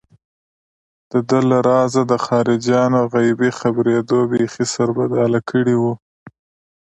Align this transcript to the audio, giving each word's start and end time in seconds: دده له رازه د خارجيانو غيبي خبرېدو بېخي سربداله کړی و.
دده 1.11 1.39
له 1.49 1.57
رازه 1.69 2.01
د 2.11 2.13
خارجيانو 2.25 2.99
غيبي 3.15 3.49
خبرېدو 3.59 4.17
بېخي 4.31 4.65
سربداله 4.75 5.39
کړی 5.49 5.75
و. 5.81 5.83